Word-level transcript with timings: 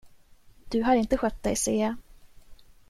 Du 0.71 0.83
har 0.83 0.95
inte 0.95 1.17
skött 1.17 1.43
dig, 1.43 1.55
ser 1.55 1.81
jag. 1.83 1.95